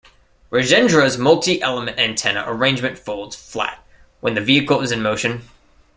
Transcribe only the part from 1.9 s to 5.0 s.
antenna arrangement folds flat when the vehicle is